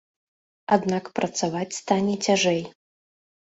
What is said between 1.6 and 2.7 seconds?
стане цяжэй.